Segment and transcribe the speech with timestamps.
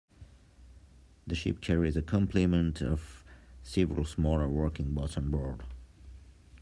[1.27, 3.23] The ship carries a complement of
[3.61, 5.61] several smaller working boats on board.